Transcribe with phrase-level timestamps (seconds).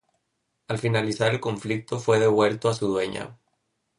[0.67, 3.37] Al finalizar el conflicto fue devuelto a su dueña.